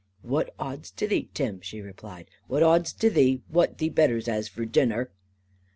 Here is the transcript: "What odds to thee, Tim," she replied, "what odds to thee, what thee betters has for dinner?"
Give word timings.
"What 0.23 0.51
odds 0.57 0.89
to 0.93 1.05
thee, 1.07 1.29
Tim," 1.35 1.61
she 1.61 1.79
replied, 1.79 2.31
"what 2.47 2.63
odds 2.63 2.91
to 2.93 3.09
thee, 3.11 3.43
what 3.49 3.77
thee 3.77 3.89
betters 3.89 4.25
has 4.25 4.47
for 4.47 4.65
dinner?" 4.65 5.11